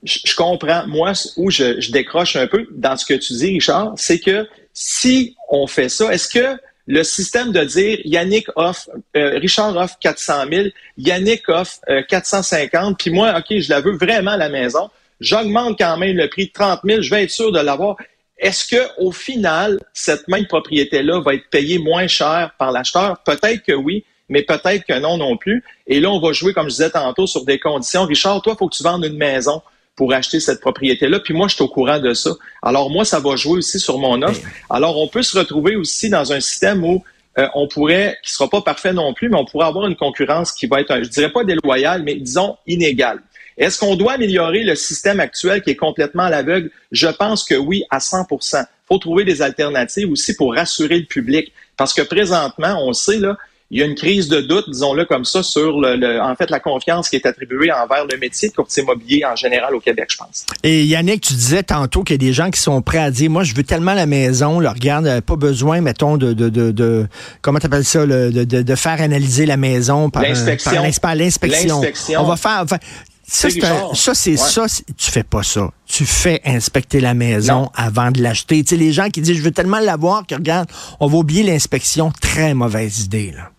Je, 0.02 0.34
comprends. 0.36 0.86
Moi, 0.86 1.12
où 1.36 1.50
je, 1.50 1.80
je 1.80 1.90
décroche 1.90 2.36
un 2.36 2.46
peu 2.46 2.66
dans 2.72 2.96
ce 2.96 3.04
que 3.04 3.14
tu 3.14 3.34
dis, 3.34 3.54
Richard, 3.54 3.94
c'est 3.96 4.18
que 4.18 4.46
si 4.72 5.36
on 5.48 5.66
fait 5.66 5.88
ça, 5.88 6.12
est-ce 6.12 6.28
que 6.28 6.58
le 6.86 7.02
système 7.02 7.52
de 7.52 7.64
dire 7.64 7.98
Yannick 8.04 8.46
offre, 8.54 8.88
euh, 9.16 9.38
Richard 9.38 9.76
offre 9.76 9.96
400 10.00 10.44
000, 10.50 10.68
Yannick 10.96 11.48
offre 11.48 11.80
450, 12.08 12.92
euh, 12.92 12.94
puis 12.98 13.10
moi, 13.10 13.36
OK, 13.36 13.58
je 13.58 13.70
la 13.70 13.80
veux 13.80 13.96
vraiment 13.96 14.36
la 14.36 14.48
maison, 14.48 14.88
j'augmente 15.20 15.78
quand 15.78 15.96
même 15.96 16.16
le 16.16 16.28
prix 16.28 16.46
de 16.46 16.52
30 16.52 16.80
000, 16.84 17.02
je 17.02 17.10
vais 17.10 17.24
être 17.24 17.30
sûr 17.30 17.52
de 17.52 17.60
l'avoir. 17.60 17.96
Est-ce 18.38 18.66
que 18.66 18.82
au 18.98 19.12
final, 19.12 19.80
cette 19.92 20.28
même 20.28 20.46
propriété-là 20.46 21.20
va 21.20 21.34
être 21.34 21.48
payée 21.48 21.78
moins 21.78 22.06
cher 22.06 22.52
par 22.58 22.70
l'acheteur? 22.70 23.18
Peut-être 23.24 23.62
que 23.62 23.72
oui, 23.72 24.04
mais 24.28 24.42
peut-être 24.42 24.84
que 24.84 24.98
non 24.98 25.16
non 25.16 25.36
plus. 25.36 25.64
Et 25.86 26.00
là, 26.00 26.10
on 26.10 26.20
va 26.20 26.32
jouer, 26.32 26.52
comme 26.52 26.66
je 26.66 26.74
disais 26.76 26.90
tantôt, 26.90 27.26
sur 27.26 27.44
des 27.44 27.58
conditions. 27.58 28.04
Richard, 28.04 28.42
toi, 28.42 28.54
faut 28.58 28.68
que 28.68 28.76
tu 28.76 28.82
vendes 28.82 29.04
une 29.04 29.16
maison 29.16 29.62
pour 29.96 30.12
acheter 30.12 30.40
cette 30.40 30.60
propriété-là. 30.60 31.20
Puis 31.20 31.34
moi, 31.34 31.48
je 31.48 31.54
suis 31.54 31.64
au 31.64 31.68
courant 31.68 31.98
de 31.98 32.12
ça. 32.12 32.30
Alors 32.62 32.90
moi, 32.90 33.04
ça 33.04 33.18
va 33.18 33.34
jouer 33.34 33.58
aussi 33.58 33.80
sur 33.80 33.98
mon 33.98 34.20
offre. 34.22 34.40
Alors 34.68 34.98
on 34.98 35.08
peut 35.08 35.22
se 35.22 35.36
retrouver 35.36 35.74
aussi 35.74 36.10
dans 36.10 36.32
un 36.32 36.40
système 36.40 36.84
où 36.84 37.02
euh, 37.38 37.48
on 37.54 37.66
pourrait, 37.66 38.16
qui 38.22 38.30
sera 38.30 38.48
pas 38.48 38.60
parfait 38.60 38.92
non 38.92 39.12
plus, 39.14 39.28
mais 39.28 39.36
on 39.36 39.44
pourrait 39.44 39.66
avoir 39.66 39.86
une 39.86 39.96
concurrence 39.96 40.52
qui 40.52 40.66
va 40.66 40.80
être, 40.80 41.02
je 41.02 41.08
dirais 41.08 41.30
pas 41.30 41.44
déloyale, 41.44 42.02
mais 42.02 42.14
disons 42.14 42.56
inégale. 42.66 43.20
Est-ce 43.58 43.78
qu'on 43.78 43.96
doit 43.96 44.12
améliorer 44.12 44.62
le 44.62 44.74
système 44.74 45.18
actuel 45.18 45.62
qui 45.62 45.70
est 45.70 45.76
complètement 45.76 46.24
à 46.24 46.30
l'aveugle? 46.30 46.70
Je 46.92 47.08
pense 47.08 47.42
que 47.42 47.54
oui, 47.54 47.84
à 47.90 48.00
100 48.00 48.26
Il 48.30 48.66
faut 48.86 48.98
trouver 48.98 49.24
des 49.24 49.40
alternatives 49.40 50.10
aussi 50.10 50.36
pour 50.36 50.54
rassurer 50.54 50.98
le 50.98 51.06
public. 51.06 51.52
Parce 51.76 51.94
que 51.94 52.02
présentement, 52.02 52.78
on 52.86 52.92
sait, 52.92 53.18
là, 53.18 53.36
il 53.70 53.80
y 53.80 53.82
a 53.82 53.86
une 53.86 53.96
crise 53.96 54.28
de 54.28 54.40
doute, 54.40 54.70
disons-le 54.70 55.04
comme 55.06 55.24
ça, 55.24 55.42
sur 55.42 55.80
le, 55.80 56.20
en 56.20 56.36
fait 56.36 56.50
la 56.50 56.60
confiance 56.60 57.08
qui 57.08 57.16
est 57.16 57.26
attribuée 57.26 57.72
envers 57.72 58.06
le 58.06 58.16
métier 58.16 58.48
de 58.48 58.54
courtier 58.54 58.84
immobilier 58.84 59.24
en 59.24 59.34
général 59.34 59.74
au 59.74 59.80
Québec, 59.80 60.06
je 60.10 60.16
pense. 60.16 60.46
Et 60.62 60.84
Yannick, 60.84 61.20
tu 61.20 61.34
disais 61.34 61.64
tantôt 61.64 62.04
qu'il 62.04 62.14
y 62.14 62.24
a 62.24 62.28
des 62.28 62.32
gens 62.32 62.50
qui 62.50 62.60
sont 62.60 62.80
prêts 62.80 62.98
à 62.98 63.10
dire, 63.10 63.28
moi, 63.28 63.42
je 63.42 63.54
veux 63.54 63.64
tellement 63.64 63.94
la 63.94 64.06
maison, 64.06 64.60
là, 64.60 64.72
regarde, 64.72 65.06
euh, 65.06 65.20
pas 65.20 65.34
besoin, 65.34 65.80
mettons, 65.80 66.16
de, 66.16 66.32
de, 66.32 66.48
de, 66.48 66.70
de 66.70 67.08
comment 67.42 67.58
t'appelles 67.58 67.84
ça, 67.84 68.06
de, 68.06 68.30
de, 68.30 68.62
de, 68.62 68.74
faire 68.76 69.02
analyser 69.02 69.46
la 69.46 69.56
maison 69.56 70.10
par 70.10 70.22
l'inspection. 70.22 70.82
L'inspection. 70.82 71.82
On 72.18 72.24
va 72.24 72.36
faire. 72.36 72.60
Enfin, 72.62 72.78
ça, 73.26 73.48
ça, 73.94 74.14
c'est 74.14 74.36
ça. 74.36 74.66
Tu 74.96 75.10
fais 75.10 75.24
pas 75.24 75.42
ça. 75.42 75.70
Tu 75.86 76.06
fais 76.06 76.40
inspecter 76.44 77.00
la 77.00 77.14
maison 77.14 77.70
avant 77.74 78.12
de 78.12 78.22
l'acheter. 78.22 78.62
Tu 78.62 78.70
sais, 78.70 78.76
les 78.76 78.92
gens 78.92 79.08
qui 79.08 79.20
disent, 79.20 79.38
je 79.38 79.42
veux 79.42 79.50
tellement 79.50 79.80
l'avoir 79.80 80.24
que, 80.24 80.36
regarde, 80.36 80.68
on 81.00 81.08
va 81.08 81.18
oublier 81.18 81.42
l'inspection. 81.42 82.12
Très 82.20 82.54
mauvaise 82.54 83.00
idée, 83.00 83.32
là. 83.36 83.50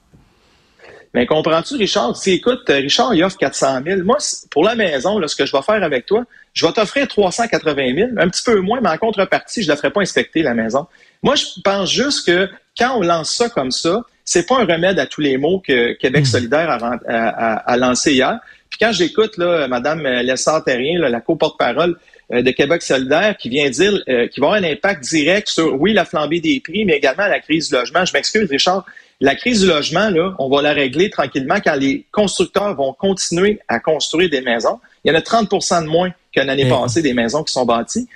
Mais 1.13 1.25
comprends-tu, 1.25 1.75
Richard? 1.75 2.15
Si 2.15 2.33
écoute, 2.33 2.62
Richard, 2.68 3.13
il 3.15 3.24
offre 3.24 3.38
400 3.38 3.80
000. 3.86 4.04
Moi, 4.04 4.18
pour 4.51 4.63
la 4.63 4.75
maison, 4.75 5.19
là, 5.19 5.27
ce 5.27 5.36
que 5.36 5.45
je 5.45 5.51
vais 5.51 5.62
faire 5.62 5.83
avec 5.83 6.06
toi, 6.06 6.24
je 6.54 6.65
vais 6.65 6.71
t'offrir 6.71 7.07
380 7.07 7.95
000, 7.95 8.09
un 8.18 8.30
petit 8.30 8.44
peu 8.44 8.59
moins, 8.59 8.81
mais 8.81 8.89
en 8.89 8.98
contrepartie, 8.98 9.62
je 9.62 9.68
ne 9.68 9.71
la 9.71 9.77
ferai 9.77 9.92
pas 9.92 10.01
inspecter, 10.01 10.42
la 10.42 10.54
maison. 10.54 10.88
Moi, 11.24 11.36
je 11.36 11.45
pense 11.63 11.92
juste 11.92 12.25
que 12.25 12.50
quand 12.77 12.98
on 12.98 13.01
lance 13.01 13.36
ça 13.36 13.50
comme 13.50 13.71
ça, 13.71 14.04
c'est 14.24 14.45
pas 14.45 14.59
un 14.59 14.65
remède 14.65 15.00
à 15.00 15.06
tous 15.06 15.21
les 15.21 15.38
maux 15.38 15.59
que 15.65 15.94
Québec 15.94 16.24
hmm. 16.24 16.25
solidaire 16.25 16.69
a, 17.07 17.77
lancé 17.77 18.13
hier. 18.13 18.39
Puis 18.69 18.77
quand 18.80 18.92
j'écoute 18.92 19.38
là, 19.38 19.68
Mme 19.68 20.03
Lessard-Terrien, 20.03 21.00
la 21.00 21.21
co-porte-parole 21.21 21.98
euh, 22.33 22.42
de 22.42 22.51
Québec 22.51 22.81
solidaire, 22.81 23.38
qui 23.38 23.48
vient 23.48 23.69
dire 23.69 23.94
euh, 24.10 24.27
qu'il 24.27 24.42
va 24.42 24.48
avoir 24.48 24.62
un 24.62 24.65
impact 24.65 25.01
direct 25.06 25.48
sur, 25.48 25.80
oui, 25.80 25.94
la 25.94 26.03
flambée 26.03 26.42
des 26.42 26.60
prix, 26.60 26.83
mais 26.83 26.98
également 26.98 27.25
la 27.25 27.39
crise 27.39 27.69
du 27.69 27.75
logement. 27.75 28.03
Je 28.03 28.12
m'excuse, 28.12 28.50
Richard, 28.50 28.86
la 29.19 29.36
crise 29.36 29.62
du 29.62 29.67
logement, 29.67 30.09
là, 30.09 30.36
on 30.38 30.47
va 30.50 30.62
la 30.62 30.74
régler 30.74 31.09
tranquillement 31.09 31.59
quand 31.63 31.75
les 31.75 32.05
constructeurs 32.12 32.75
vont 32.75 32.93
continuer 32.93 33.59
à 33.67 33.79
construire 33.79 34.29
des 34.29 34.41
maisons. 34.41 34.79
Il 35.03 35.12
y 35.12 35.15
en 35.15 35.17
a 35.17 35.21
30% 35.21 35.83
de 35.83 35.88
moins 35.88 36.12
qu'une 36.31 36.43
l'année 36.43 36.65
eh 36.67 36.69
passée 36.69 37.01
des 37.01 37.13
maisons 37.13 37.43
qui 37.43 37.51
sont 37.51 37.65
bâties. 37.65 38.07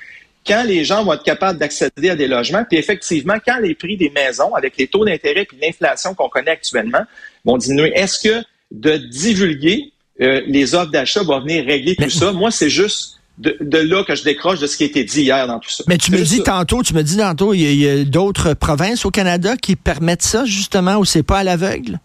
Quand 0.45 0.63
les 0.63 0.83
gens 0.83 1.03
vont 1.03 1.13
être 1.13 1.23
capables 1.23 1.57
d'accéder 1.57 2.09
à 2.09 2.15
des 2.15 2.27
logements, 2.27 2.63
puis 2.67 2.77
effectivement, 2.77 3.35
quand 3.45 3.57
les 3.57 3.75
prix 3.75 3.97
des 3.97 4.09
maisons, 4.09 4.53
avec 4.53 4.77
les 4.77 4.87
taux 4.87 5.05
d'intérêt 5.05 5.47
et 5.51 5.65
l'inflation 5.65 6.13
qu'on 6.13 6.29
connaît 6.29 6.51
actuellement, 6.51 7.03
vont 7.45 7.57
diminuer, 7.57 7.91
est-ce 7.95 8.27
que 8.27 8.43
de 8.71 8.97
divulguer 8.97 9.91
euh, 10.21 10.41
les 10.47 10.75
offres 10.75 10.91
d'achat 10.91 11.23
va 11.23 11.39
venir 11.39 11.65
régler 11.65 11.95
tout 11.95 12.09
ça? 12.09 12.31
Moi, 12.31 12.51
c'est 12.51 12.69
juste 12.69 13.20
de, 13.37 13.77
là 13.77 14.03
que 14.03 14.15
je 14.15 14.23
décroche 14.23 14.59
de 14.59 14.67
ce 14.67 14.77
qui 14.77 14.83
a 14.83 14.85
été 14.85 15.03
dit 15.03 15.23
hier 15.23 15.47
dans 15.47 15.59
tout 15.59 15.69
ça. 15.69 15.83
Mais 15.87 15.97
tu 15.97 16.11
me 16.11 16.21
dis 16.21 16.43
tantôt, 16.43 16.83
tu 16.83 16.93
me 16.93 17.01
dis 17.01 17.17
tantôt, 17.17 17.53
il 17.53 17.61
y 17.61 17.89
a, 17.89 18.03
d'autres 18.03 18.53
provinces 18.53 19.05
au 19.05 19.11
Canada 19.11 19.55
qui 19.57 19.75
permettent 19.75 20.21
ça, 20.21 20.45
justement, 20.45 20.97
où 20.97 21.05
c'est 21.05 21.23
pas 21.23 21.39
à 21.39 21.43
l'aveugle? 21.43 21.99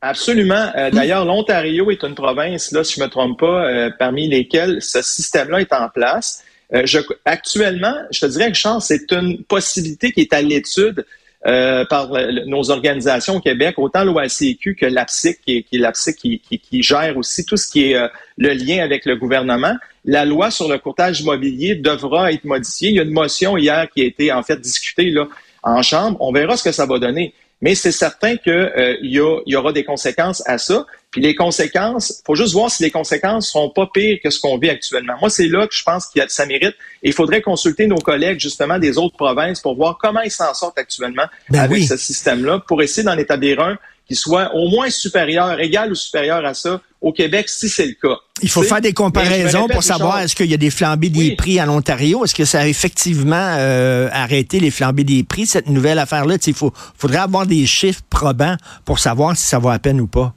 Absolument. 0.00 0.70
Euh, 0.76 0.90
d'ailleurs, 0.90 1.24
l'Ontario 1.24 1.90
est 1.90 2.02
une 2.04 2.14
province, 2.14 2.70
là, 2.70 2.84
si 2.84 2.96
je 2.96 3.00
me 3.00 3.08
trompe 3.08 3.40
pas, 3.40 3.66
euh, 3.66 3.90
parmi 3.98 4.28
lesquelles 4.28 4.80
ce 4.80 5.02
système-là 5.02 5.60
est 5.60 5.72
en 5.72 5.88
place. 5.88 6.44
Euh, 6.74 6.82
je, 6.84 6.98
actuellement, 7.24 7.94
je 8.12 8.20
te 8.20 8.26
dirais 8.26 8.52
que 8.52 8.56
chance, 8.56 8.86
c'est 8.86 9.10
une 9.10 9.42
possibilité 9.42 10.12
qui 10.12 10.20
est 10.20 10.32
à 10.32 10.42
l'étude 10.42 11.04
euh, 11.46 11.84
par 11.84 12.08
nos 12.46 12.70
organisations 12.70 13.36
au 13.36 13.40
Québec, 13.40 13.78
autant 13.78 14.02
l'OACQ 14.02 14.74
que 14.74 14.86
l'APSIC, 14.86 15.40
qui, 15.40 15.62
qui 15.62 15.76
est 15.76 15.78
l'APSIC 15.78 16.16
qui, 16.16 16.40
qui, 16.40 16.82
gère 16.82 17.16
aussi 17.16 17.44
tout 17.44 17.56
ce 17.56 17.70
qui 17.70 17.92
est 17.92 17.94
euh, 17.94 18.08
le 18.36 18.54
lien 18.54 18.82
avec 18.82 19.06
le 19.06 19.14
gouvernement. 19.14 19.76
La 20.04 20.24
loi 20.24 20.50
sur 20.50 20.68
le 20.68 20.78
courtage 20.78 21.20
immobilier 21.20 21.76
devra 21.76 22.32
être 22.32 22.44
modifiée. 22.44 22.88
Il 22.88 22.96
y 22.96 22.98
a 22.98 23.04
une 23.04 23.12
motion 23.12 23.56
hier 23.56 23.88
qui 23.88 24.02
a 24.02 24.04
été 24.04 24.32
en 24.32 24.42
fait 24.42 24.60
discutée 24.60 25.10
là, 25.10 25.28
en 25.62 25.80
Chambre. 25.80 26.16
On 26.20 26.32
verra 26.32 26.56
ce 26.56 26.64
que 26.64 26.72
ça 26.72 26.86
va 26.86 26.98
donner. 26.98 27.32
Mais 27.60 27.74
c'est 27.74 27.92
certain 27.92 28.36
qu'il 28.36 28.52
euh, 28.52 28.96
y, 29.02 29.20
y, 29.46 29.56
aura 29.56 29.72
des 29.72 29.84
conséquences 29.84 30.42
à 30.46 30.58
ça. 30.58 30.86
Puis 31.10 31.20
les 31.20 31.34
conséquences, 31.34 32.22
faut 32.26 32.34
juste 32.34 32.52
voir 32.52 32.70
si 32.70 32.82
les 32.82 32.90
conséquences 32.90 33.50
sont 33.50 33.70
pas 33.70 33.88
pires 33.92 34.18
que 34.22 34.30
ce 34.30 34.38
qu'on 34.38 34.58
vit 34.58 34.70
actuellement. 34.70 35.14
Moi, 35.20 35.30
c'est 35.30 35.48
là 35.48 35.66
que 35.66 35.74
je 35.74 35.82
pense 35.82 36.06
qu'il 36.06 36.20
y 36.20 36.24
a, 36.24 36.28
ça 36.28 36.46
mérite. 36.46 36.74
il 37.02 37.12
faudrait 37.12 37.40
consulter 37.40 37.86
nos 37.86 37.96
collègues 37.96 38.38
justement 38.38 38.78
des 38.78 38.98
autres 38.98 39.16
provinces 39.16 39.60
pour 39.60 39.74
voir 39.74 39.98
comment 39.98 40.20
ils 40.20 40.30
s'en 40.30 40.52
sortent 40.54 40.78
actuellement 40.78 41.26
ben 41.48 41.60
avec 41.60 41.82
ce 41.82 41.96
système-là, 41.96 42.62
pour 42.66 42.82
essayer 42.82 43.04
d'en 43.04 43.16
établir 43.16 43.60
un 43.60 43.78
qui 44.08 44.16
soit 44.16 44.54
au 44.54 44.68
moins 44.68 44.90
supérieur, 44.90 45.60
égal 45.60 45.92
ou 45.92 45.94
supérieur 45.94 46.44
à 46.44 46.54
ça 46.54 46.80
au 47.00 47.12
Québec 47.12 47.48
si 47.48 47.68
c'est 47.68 47.86
le 47.86 47.92
cas. 47.92 48.16
Il 48.42 48.48
faut 48.48 48.62
faire 48.62 48.80
des 48.80 48.92
comparaisons 48.92 49.68
pour 49.68 49.82
savoir 49.82 50.20
est-ce 50.20 50.34
qu'il 50.34 50.46
y 50.46 50.54
a 50.54 50.58
des 50.58 50.70
flambées 50.70 51.10
des 51.10 51.36
prix 51.36 51.60
en 51.60 51.68
Ontario. 51.68 52.24
Est-ce 52.24 52.34
que 52.34 52.44
ça 52.44 52.60
a 52.60 52.66
effectivement 52.66 53.56
euh, 53.58 54.08
arrêté 54.12 54.60
les 54.60 54.70
flambées 54.70 55.04
des 55.04 55.22
prix, 55.22 55.46
cette 55.46 55.68
nouvelle 55.68 55.98
affaire-là? 55.98 56.36
Il 56.46 56.54
faut, 56.54 56.72
faudrait 56.96 57.18
avoir 57.18 57.46
des 57.46 57.66
chiffres 57.66 58.02
probants 58.08 58.56
pour 58.84 58.98
savoir 58.98 59.36
si 59.36 59.44
ça 59.44 59.58
vaut 59.58 59.70
à 59.70 59.78
peine 59.78 60.00
ou 60.00 60.06
pas. 60.06 60.34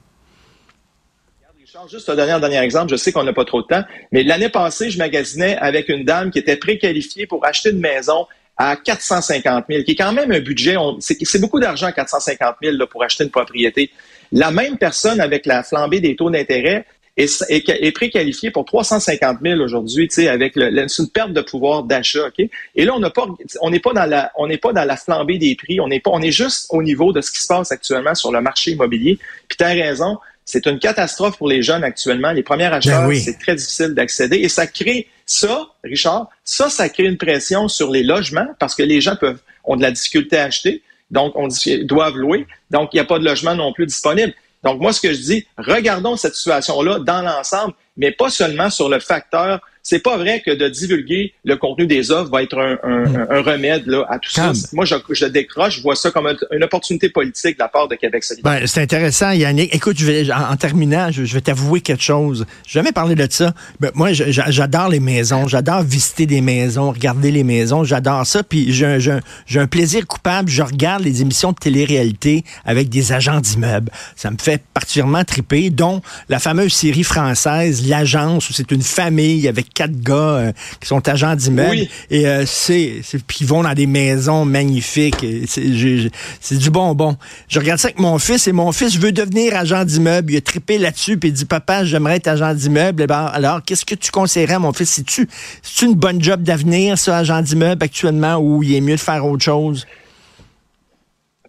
Juste 1.90 2.08
un 2.08 2.14
dernier, 2.14 2.38
dernier 2.38 2.58
exemple, 2.58 2.92
je 2.92 2.96
sais 2.96 3.10
qu'on 3.10 3.24
n'a 3.24 3.32
pas 3.32 3.44
trop 3.44 3.60
de 3.60 3.66
temps, 3.66 3.82
mais 4.12 4.22
l'année 4.22 4.48
passée, 4.48 4.88
je 4.88 4.98
magasinais 4.98 5.56
avec 5.56 5.88
une 5.88 6.04
dame 6.04 6.30
qui 6.30 6.38
était 6.38 6.56
préqualifiée 6.56 7.26
pour 7.26 7.44
acheter 7.44 7.70
une 7.70 7.80
maison 7.80 8.28
à 8.56 8.76
450 8.76 9.64
000, 9.68 9.82
qui 9.84 9.92
est 9.92 9.96
quand 9.96 10.12
même 10.12 10.30
un 10.30 10.40
budget, 10.40 10.76
c'est 11.00 11.40
beaucoup 11.40 11.60
d'argent 11.60 11.90
450 11.90 12.56
000 12.62 12.76
là, 12.76 12.86
pour 12.86 13.02
acheter 13.02 13.24
une 13.24 13.30
propriété. 13.30 13.90
La 14.30 14.50
même 14.50 14.78
personne 14.78 15.20
avec 15.20 15.46
la 15.46 15.62
flambée 15.62 16.00
des 16.00 16.16
taux 16.16 16.30
d'intérêt 16.30 16.86
est, 17.16 17.44
est, 17.50 17.92
préqualifiée 17.92 18.50
pour 18.50 18.64
350 18.64 19.38
000 19.42 19.60
aujourd'hui, 19.60 20.08
tu 20.08 20.14
sais, 20.14 20.28
avec 20.28 20.56
le, 20.56 20.70
une 20.70 21.10
perte 21.10 21.32
de 21.32 21.42
pouvoir 21.42 21.82
d'achat, 21.82 22.26
ok? 22.28 22.48
Et 22.74 22.84
là, 22.84 22.94
on 22.94 23.00
n'a 23.00 23.10
pas, 23.10 23.26
on 23.60 23.70
n'est 23.70 23.80
pas 23.80 23.92
dans 23.92 24.06
la, 24.06 24.32
on 24.36 24.46
n'est 24.46 24.56
pas 24.56 24.72
dans 24.72 24.84
la 24.84 24.96
flambée 24.96 25.38
des 25.38 25.54
prix, 25.54 25.80
on 25.80 25.88
n'est 25.88 26.00
pas, 26.00 26.10
on 26.12 26.22
est 26.22 26.32
juste 26.32 26.66
au 26.70 26.82
niveau 26.82 27.12
de 27.12 27.20
ce 27.20 27.30
qui 27.30 27.40
se 27.40 27.48
passe 27.48 27.70
actuellement 27.70 28.14
sur 28.14 28.32
le 28.32 28.40
marché 28.40 28.70
immobilier. 28.70 29.18
Puis 29.48 29.58
tu 29.58 29.64
as 29.64 29.68
raison, 29.68 30.18
c'est 30.44 30.66
une 30.66 30.78
catastrophe 30.78 31.38
pour 31.38 31.48
les 31.48 31.62
jeunes 31.62 31.84
actuellement. 31.84 32.32
Les 32.32 32.42
premiers 32.42 32.68
ben 32.68 33.14
c'est 33.14 33.38
très 33.38 33.54
difficile 33.54 33.94
d'accéder 33.94 34.36
et 34.38 34.48
ça 34.48 34.66
crée 34.66 35.08
ça, 35.24 35.68
Richard, 35.84 36.28
ça, 36.44 36.68
ça 36.68 36.88
crée 36.88 37.04
une 37.04 37.16
pression 37.16 37.68
sur 37.68 37.90
les 37.90 38.02
logements 38.02 38.48
parce 38.58 38.74
que 38.74 38.82
les 38.82 39.00
gens 39.00 39.16
peuvent 39.16 39.40
ont 39.64 39.76
de 39.76 39.82
la 39.82 39.92
difficulté 39.92 40.36
à 40.38 40.44
acheter, 40.44 40.82
donc 41.10 41.34
on 41.36 41.48
doivent 41.84 42.16
louer, 42.16 42.46
donc 42.70 42.90
il 42.92 42.96
n'y 42.96 43.00
a 43.00 43.04
pas 43.04 43.18
de 43.18 43.24
logement 43.24 43.54
non 43.54 43.72
plus 43.72 43.86
disponible. 43.86 44.34
Donc 44.62 44.80
moi, 44.80 44.92
ce 44.92 45.00
que 45.00 45.12
je 45.12 45.20
dis, 45.20 45.46
regardons 45.58 46.16
cette 46.16 46.34
situation-là 46.34 47.00
dans 47.00 47.22
l'ensemble, 47.22 47.74
mais 47.96 48.12
pas 48.12 48.30
seulement 48.30 48.70
sur 48.70 48.88
le 48.88 49.00
facteur 49.00 49.60
c'est 49.82 49.98
pas 49.98 50.16
vrai 50.16 50.40
que 50.44 50.52
de 50.52 50.68
divulguer 50.68 51.34
le 51.44 51.56
contenu 51.56 51.86
des 51.86 52.10
offres 52.12 52.30
va 52.30 52.42
être 52.42 52.56
un, 52.56 52.74
hmm. 52.74 53.42
remède 53.44 53.86
là, 53.86 54.06
à 54.08 54.18
tout 54.18 54.30
ça. 54.30 54.52
Moi, 54.72 54.84
je, 54.84 55.26
décroche, 55.26 55.78
je 55.78 55.82
vois 55.82 55.96
ça 55.96 56.10
comme 56.10 56.28
une 56.52 56.62
opportunité 56.62 57.08
politique 57.08 57.56
de 57.58 57.62
la 57.62 57.68
part 57.68 57.88
de 57.88 57.96
Québec 57.96 58.22
solidaire. 58.22 58.60
Ben, 58.60 58.66
c'est 58.66 58.80
intéressant, 58.80 59.32
Yannick. 59.32 59.74
Écoute, 59.74 59.98
je 59.98 60.06
vais, 60.06 60.32
en, 60.32 60.56
terminant, 60.56 61.10
je, 61.10 61.22
vais 61.22 61.40
t'avouer 61.40 61.80
quelque 61.80 62.02
chose. 62.02 62.46
J'ai 62.66 62.78
jamais 62.78 62.92
parlé 62.92 63.16
de 63.16 63.26
ça. 63.28 63.52
Ben, 63.80 63.90
moi, 63.94 64.12
j'adore 64.12 64.88
les 64.88 65.00
maisons. 65.00 65.48
J'adore 65.48 65.82
visiter 65.82 66.26
des 66.26 66.40
maisons, 66.40 66.92
regarder 66.92 67.32
les 67.32 67.44
maisons. 67.44 67.82
J'adore 67.82 68.24
ça. 68.26 68.42
Puis 68.44 68.72
j'ai 68.72 68.86
un, 68.86 69.66
plaisir 69.66 70.06
coupable. 70.06 70.48
Je 70.48 70.62
regarde 70.62 71.02
les 71.02 71.22
émissions 71.22 71.50
de 71.50 71.56
télé-réalité 71.56 72.44
avec 72.64 72.88
des 72.88 73.12
agents 73.12 73.40
d'immeubles. 73.40 73.90
Ça 74.14 74.30
me 74.30 74.36
fait 74.38 74.62
particulièrement 74.74 75.24
triper, 75.24 75.70
dont 75.70 76.02
la 76.28 76.38
fameuse 76.38 76.72
série 76.72 77.02
française, 77.02 77.88
L'Agence, 77.88 78.48
où 78.48 78.52
c'est 78.52 78.70
une 78.70 78.82
famille 78.82 79.48
avec 79.48 79.71
quatre 79.72 80.00
gars 80.00 80.14
euh, 80.14 80.52
qui 80.80 80.88
sont 80.88 81.06
agents 81.08 81.34
d'immeubles. 81.34 81.86
Et 82.10 82.26
euh, 82.26 82.44
c'est, 82.46 83.02
puis 83.26 83.38
ils 83.40 83.46
vont 83.46 83.62
dans 83.62 83.74
des 83.74 83.86
maisons 83.86 84.44
magnifiques. 84.44 85.24
C'est 85.46 86.58
du 86.58 86.70
bonbon. 86.70 87.16
Je 87.48 87.58
regarde 87.58 87.80
ça 87.80 87.88
avec 87.88 87.98
mon 87.98 88.18
fils 88.18 88.46
et 88.46 88.52
mon 88.52 88.72
fils 88.72 88.98
veut 88.98 89.12
devenir 89.12 89.56
agent 89.56 89.84
d'immeuble. 89.84 90.32
Il 90.32 90.36
a 90.36 90.40
trippé 90.40 90.78
là-dessus 90.78 91.16
puis 91.16 91.30
il 91.30 91.32
dit 91.32 91.44
papa 91.44 91.84
j'aimerais 91.84 92.16
être 92.16 92.28
agent 92.28 92.54
d'immeuble. 92.54 93.02
Eh 93.02 93.06
ben, 93.06 93.26
alors 93.32 93.62
qu'est-ce 93.64 93.84
que 93.84 93.94
tu 93.94 94.10
conseillerais 94.10 94.54
à 94.54 94.58
mon 94.58 94.72
fils? 94.72 94.90
Si 94.90 95.04
tu 95.04 95.28
c'est 95.62 95.86
une 95.86 95.94
bonne 95.94 96.22
job 96.22 96.42
d'avenir 96.42 96.98
ça 96.98 97.18
agent 97.18 97.42
d'immeuble 97.42 97.82
actuellement 97.82 98.36
ou 98.36 98.62
il 98.62 98.74
est 98.74 98.80
mieux 98.80 98.96
de 98.96 99.00
faire 99.00 99.24
autre 99.26 99.44
chose? 99.44 99.86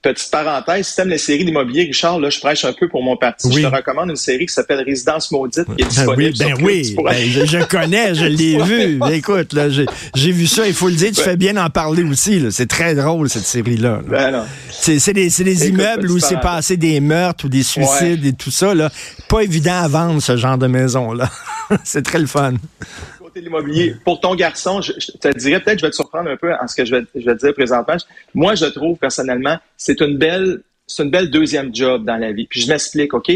Petite 0.03 0.31
parenthèse, 0.31 0.87
si 0.87 0.95
tu 0.95 1.01
aimes 1.01 1.07
les 1.07 1.17
séries 1.17 1.45
d'immobilier, 1.45 1.83
Richard, 1.83 2.19
là, 2.19 2.29
je 2.29 2.37
prêche 2.41 2.65
un 2.65 2.73
peu 2.73 2.89
pour 2.89 3.01
mon 3.01 3.15
parti. 3.15 3.49
Je 3.49 3.61
te 3.61 3.73
recommande 3.73 4.09
une 4.09 4.17
série 4.17 4.45
qui 4.45 4.53
s'appelle 4.53 4.81
Résidence 4.81 5.31
maudite, 5.31 5.65
qui 5.77 5.81
est 5.81 5.87
disponible 5.87 6.37
ben 6.37 6.55
oui, 6.61 6.93
ben 6.93 7.03
oui, 7.05 7.33
ben, 7.33 7.45
je, 7.47 7.63
connais, 7.63 8.13
je 8.13 8.25
l'ai 8.25 8.61
vu. 8.63 8.99
Écoute, 9.13 9.53
là, 9.53 9.69
j'ai 9.69 10.31
vu 10.33 10.45
ça, 10.45 10.67
il 10.67 10.73
faut 10.73 10.89
le 10.89 10.95
dire, 10.95 11.11
tu 11.13 11.21
fais 11.21 11.37
bien 11.37 11.55
en 11.55 11.69
parler 11.69 12.03
aussi. 12.03 12.43
C'est 12.51 12.67
très 12.67 12.95
drôle, 12.95 13.29
cette 13.29 13.45
série-là. 13.45 14.01
Ben 14.05 14.45
c'est 14.69 15.13
des, 15.13 15.29
des 15.29 15.69
immeubles 15.69 16.11
où 16.11 16.19
s'est 16.19 16.35
passé 16.35 16.75
des 16.75 16.99
meurtres 16.99 17.45
ou 17.45 17.49
des 17.49 17.63
suicides 17.63 18.25
et 18.25 18.33
tout 18.33 18.51
ça. 18.51 18.75
Là. 18.75 18.91
Pas 19.29 19.41
évident 19.41 19.81
à 19.83 19.87
vendre, 19.87 20.21
ce 20.21 20.35
genre 20.35 20.57
de 20.57 20.67
maison-là. 20.67 21.29
c'est 21.85 22.03
très 22.03 22.19
le 22.19 22.27
fun 22.27 22.55
l'immobilier. 23.41 23.95
Pour 24.03 24.19
ton 24.19 24.35
garçon, 24.35 24.81
je, 24.81 24.91
te 24.91 25.37
dirais, 25.37 25.59
peut-être 25.59 25.79
je 25.79 25.85
vais 25.85 25.89
te 25.89 25.95
surprendre 25.95 26.29
un 26.29 26.37
peu 26.37 26.53
en 26.53 26.67
ce 26.67 26.75
que 26.75 26.85
je 26.85 26.95
vais, 26.95 27.03
je 27.15 27.25
vais 27.25 27.35
te 27.35 27.45
dire 27.45 27.53
présentement. 27.53 27.95
Moi, 28.33 28.55
je 28.55 28.65
trouve 28.65 28.97
personnellement, 28.97 29.57
c'est 29.77 30.01
une 30.01 30.17
belle, 30.17 30.61
c'est 30.87 31.03
une 31.03 31.09
belle 31.11 31.29
deuxième 31.29 31.73
job 31.73 32.05
dans 32.05 32.17
la 32.17 32.31
vie. 32.31 32.47
Puis 32.47 32.61
je 32.61 32.67
m'explique, 32.67 33.13
OK? 33.13 33.31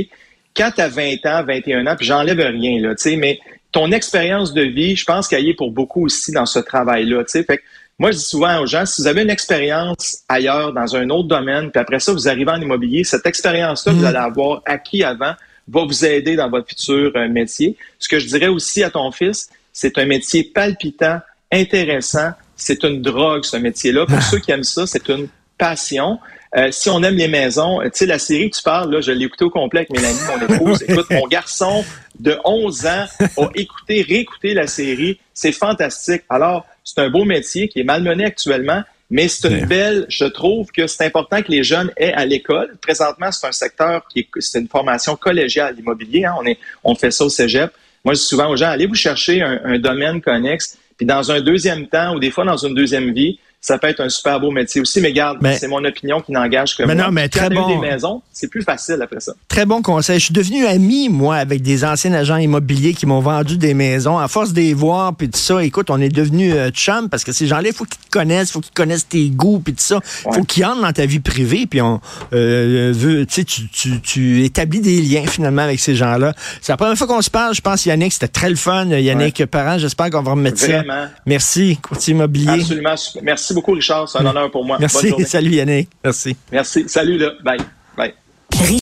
Quand 0.56 0.72
tu 0.76 0.82
as 0.82 0.88
20 0.88 1.26
ans, 1.26 1.44
21 1.44 1.86
ans, 1.88 1.96
puis 1.96 2.06
j'enlève 2.06 2.40
rien, 2.40 2.82
là, 2.82 2.96
tu 2.96 3.04
sais, 3.04 3.16
mais 3.16 3.40
ton 3.72 3.92
expérience 3.92 4.54
de 4.54 4.64
vie, 4.64 4.96
je 4.96 5.06
pense 5.06 5.28
qu'elle 5.28 5.44
y 5.44 5.50
est 5.50 5.56
pour 5.56 5.72
beaucoup 5.72 6.06
aussi 6.06 6.32
dans 6.32 6.46
ce 6.46 6.60
travail-là, 6.60 7.24
tu 7.24 7.32
sais. 7.32 7.44
Fait 7.44 7.60
moi, 8.00 8.12
je 8.12 8.18
dis 8.18 8.24
souvent 8.24 8.60
aux 8.60 8.68
gens, 8.68 8.86
si 8.86 9.02
vous 9.02 9.08
avez 9.08 9.24
une 9.24 9.30
expérience 9.32 10.24
ailleurs, 10.30 10.72
dans 10.72 10.96
un 10.96 11.10
autre 11.10 11.28
domaine, 11.28 11.72
puis 11.72 11.82
après 11.82 12.00
ça, 12.00 12.14
vous 12.14 12.28
arrivez 12.28 12.52
en 12.52 12.62
immobilier, 12.62 13.04
cette 13.04 13.26
expérience-là 13.26 13.92
que 13.92 13.98
vous 13.98 14.04
mm. 14.04 14.08
allez 14.08 14.18
avoir 14.18 14.62
acquis 14.66 15.04
avant 15.04 15.34
va 15.68 15.84
vous 15.84 16.06
aider 16.06 16.36
dans 16.36 16.50
votre 16.50 16.70
futur 16.70 17.12
euh, 17.16 17.28
métier. 17.28 17.76
Ce 18.00 18.08
que 18.08 18.20
je 18.20 18.28
dirais 18.28 18.48
aussi 18.48 18.84
à 18.84 18.92
ton 18.92 19.12
fils, 19.12 19.50
c'est 19.78 20.00
un 20.00 20.08
métier 20.08 20.44
palpitant, 20.44 21.20
intéressant. 21.52 22.32
C'est 22.56 22.84
une 22.84 23.00
drogue, 23.00 23.46
ce 23.46 23.58
métier-là. 23.58 24.08
Pour 24.08 24.18
ah. 24.18 24.22
ceux 24.22 24.40
qui 24.40 24.50
aiment 24.50 24.64
ça, 24.64 24.88
c'est 24.88 25.08
une 25.08 25.28
passion. 25.56 26.18
Euh, 26.56 26.72
si 26.72 26.90
on 26.90 27.04
aime 27.04 27.14
les 27.14 27.28
maisons, 27.28 27.82
tu 27.84 27.92
sais, 27.94 28.06
la 28.08 28.18
série 28.18 28.50
que 28.50 28.58
tu 28.58 28.64
parles, 28.64 28.92
là, 28.92 29.02
je 29.02 29.12
l'ai 29.12 29.26
écouté 29.26 29.46
au 29.46 29.52
complet 29.52 29.82
avec 29.82 29.92
Mélanie, 29.92 30.18
mon 30.28 30.56
épouse. 30.56 30.84
Écoute, 30.88 31.06
mon 31.12 31.28
garçon 31.28 31.86
de 32.20 32.36
11 32.44 32.88
ans 32.88 33.06
a 33.38 33.50
écouté, 33.56 34.02
réécouté 34.02 34.56
la 34.56 34.66
série. 34.66 35.20
C'est 35.36 35.52
fantastique. 35.52 36.24
Alors, 36.28 36.66
c'est 36.84 37.00
un 37.00 37.12
beau 37.12 37.24
métier 37.24 37.68
qui 37.68 37.82
est 37.82 37.84
malmené 37.84 38.26
actuellement, 38.26 38.82
mais 39.12 39.28
c'est 39.28 39.48
une 39.48 39.68
belle, 39.68 40.08
je 40.10 40.26
trouve 40.26 40.72
que 40.72 40.88
c'est 40.88 41.06
important 41.06 41.44
que 41.44 41.52
les 41.52 41.64
jeunes 41.64 41.92
aient 41.98 42.14
à 42.14 42.26
l'école. 42.26 42.78
Présentement, 42.82 43.32
c'est 43.32 43.46
un 43.46 43.52
secteur 43.52 44.08
qui 44.08 44.22
est, 44.22 44.30
c'est 44.40 44.60
une 44.60 44.68
formation 44.68 45.16
collégiale, 45.16 45.76
l'immobilier. 45.76 46.26
Hein. 46.26 46.34
On 46.40 46.46
est, 46.48 46.58
on 46.84 46.96
fait 46.96 47.12
ça 47.12 47.26
au 47.26 47.30
cégep. 47.30 47.72
Moi, 48.08 48.14
je 48.14 48.20
dis 48.22 48.26
souvent 48.26 48.50
aux 48.50 48.56
gens, 48.56 48.70
allez 48.70 48.86
vous 48.86 48.96
chercher 48.96 49.42
un, 49.42 49.60
un 49.66 49.80
domaine 49.80 50.22
connexe, 50.22 50.78
puis 50.96 51.06
dans 51.06 51.30
un 51.30 51.42
deuxième 51.42 51.88
temps, 51.88 52.16
ou 52.16 52.20
des 52.20 52.32
fois 52.32 52.46
dans 52.46 52.56
une 52.56 52.74
deuxième 52.74 53.12
vie, 53.12 53.38
ça 53.68 53.78
peut 53.78 53.88
être 53.88 54.00
un 54.00 54.08
super 54.08 54.40
beau 54.40 54.50
métier 54.50 54.80
aussi. 54.80 55.02
Mais 55.02 55.12
garde, 55.12 55.46
c'est 55.60 55.68
mon 55.68 55.84
opinion 55.84 56.22
qui 56.22 56.32
n'engage 56.32 56.78
que 56.78 56.84
mais 56.84 56.96
moi. 56.96 57.04
Non, 57.04 57.12
mais 57.12 57.28
très 57.28 57.50
bon. 57.50 57.68
des 57.68 57.78
maisons, 57.78 58.22
c'est 58.32 58.48
plus 58.48 58.64
facile 58.64 59.02
après 59.02 59.20
ça. 59.20 59.34
Très 59.50 59.66
bon 59.66 59.82
conseil. 59.82 60.20
Je 60.20 60.26
suis 60.26 60.34
devenu 60.34 60.66
ami, 60.66 61.10
moi, 61.10 61.36
avec 61.36 61.62
des 61.62 61.84
anciens 61.84 62.14
agents 62.14 62.38
immobiliers 62.38 62.94
qui 62.94 63.06
m'ont 63.06 63.20
vendu 63.20 63.58
des 63.58 63.74
maisons. 63.74 64.18
À 64.18 64.30
force 64.30 64.54
de 64.54 64.62
les 64.62 64.74
voir, 64.74 65.14
puis 65.16 65.30
tout 65.30 65.38
ça, 65.38 65.62
écoute, 65.66 65.90
on 65.90 66.00
est 66.00 66.08
devenu 66.08 66.54
euh, 66.54 66.70
chum 66.70 67.10
parce 67.10 67.26
que 67.26 67.34
ces 67.34 67.46
gens-là, 67.46 67.68
il 67.68 67.74
faut 67.74 67.84
qu'ils 67.84 68.00
te 68.00 68.10
connaissent, 68.10 68.50
il 68.50 68.52
faut 68.54 68.62
qu'ils 68.62 68.74
connaissent 68.74 69.10
tes 69.10 69.28
goûts, 69.30 69.60
puis 69.60 69.74
tout 69.74 69.84
ça. 69.84 70.00
Il 70.28 70.36
faut 70.36 70.44
qu'ils 70.46 70.64
entrent 70.64 70.82
dans 70.82 70.94
ta 70.94 71.06
vie 71.06 71.20
privée, 71.20 71.66
puis 71.70 71.82
on 71.82 72.00
euh, 72.32 72.94
veut, 72.96 73.26
tu 73.26 73.34
sais, 73.34 73.44
tu, 73.44 74.00
tu, 74.00 74.46
établis 74.46 74.80
des 74.80 75.02
liens 75.02 75.26
finalement 75.28 75.64
avec 75.64 75.82
ces 75.82 75.96
gens-là. 75.96 76.34
C'est 76.62 76.72
la 76.72 76.78
première 76.78 76.98
fois 76.98 77.08
qu'on 77.08 77.22
se 77.22 77.30
parle, 77.30 77.54
je 77.54 77.62
pense, 77.62 77.86
Yannick, 77.86 78.14
c'était 78.14 78.30
très 78.30 78.50
le 78.50 78.56
fun. 78.56 78.86
Yannick 78.86 79.46
Parent, 79.48 79.78
j'espère 79.78 80.10
qu'on 80.10 80.24
va 80.24 80.32
remettre 80.32 80.58
Vraiment. 80.58 81.04
ça. 81.04 81.10
Merci, 81.26 81.78
courtier 81.82 82.14
immobilier. 82.14 82.62
Absolument. 82.62 82.96
Merci 83.22 83.57
beaucoup, 83.58 83.74
Richard. 83.74 84.08
C'est 84.08 84.20
un 84.20 84.26
honneur 84.26 84.52
pour 84.52 84.64
moi. 84.64 84.78
Merci. 84.80 85.14
Salut 85.26 85.52
Yannick. 85.52 85.90
Merci. 86.04 86.36
Merci. 86.52 86.88
Salut 86.88 87.18
là. 87.18 87.32
Bye. 87.44 87.60